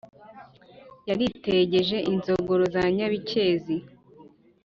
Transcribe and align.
yariteje 1.07 1.97
inzogoro 2.11 2.63
za 2.73 2.83
nyabikezi. 2.95 3.75